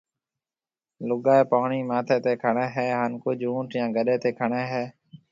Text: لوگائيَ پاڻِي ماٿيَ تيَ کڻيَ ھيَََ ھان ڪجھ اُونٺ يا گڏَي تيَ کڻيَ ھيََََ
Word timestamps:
لوگائيَ 1.09 1.47
پاڻِي 1.51 1.79
ماٿيَ 1.89 2.17
تيَ 2.23 2.33
کڻيَ 2.43 2.65
ھيَََ 2.75 2.87
ھان 2.97 3.11
ڪجھ 3.23 3.43
اُونٺ 3.49 3.69
يا 3.79 3.85
گڏَي 3.95 4.15
تيَ 4.23 4.29
کڻيَ 4.39 4.63
ھيََََ 4.71 4.83